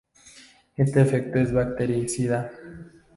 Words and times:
Este 0.77 0.99
efecto 0.99 1.37
es 1.37 1.53
bactericida. 1.53 2.49